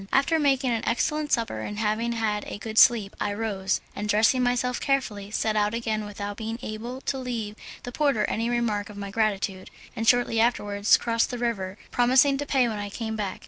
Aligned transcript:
After 0.11 0.39
making 0.39 0.71
an 0.71 0.81
excellent 0.83 1.31
supper 1.31 1.59
and 1.61 1.77
having 1.77 2.13
had 2.13 2.43
a 2.47 2.57
good 2.57 2.79
sleep, 2.79 3.15
I 3.21 3.35
rose, 3.35 3.81
and 3.95 4.09
dressing 4.09 4.41
myself 4.41 4.79
carefully 4.79 5.29
set 5.29 5.55
out 5.55 5.75
again 5.75 6.05
without 6.05 6.37
being 6.37 6.57
able 6.63 7.01
to 7.01 7.19
leave 7.19 7.55
the 7.83 7.91
porter 7.91 8.25
any 8.25 8.49
mark 8.61 8.89
of 8.89 8.97
my 8.97 9.11
gratitude, 9.11 9.69
and 9.95 10.07
shortly 10.07 10.39
afterwards 10.39 10.97
crossed 10.97 11.29
the 11.29 11.37
river, 11.37 11.77
promising 11.91 12.39
to 12.39 12.47
pay 12.47 12.67
when 12.67 12.79
I 12.79 12.89
came 12.89 13.15
back. 13.15 13.39